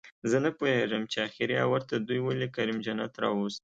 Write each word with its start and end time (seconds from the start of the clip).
زه 0.29 0.37
نپوهېږم 0.45 1.03
چې 1.11 1.17
اخري 1.27 1.55
اوور 1.63 1.81
ته 1.89 1.95
دوئ 2.07 2.19
ولې 2.23 2.47
کریم 2.55 2.77
جنت 2.85 3.11
راووست 3.23 3.59